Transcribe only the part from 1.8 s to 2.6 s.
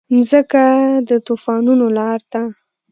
لاره ده.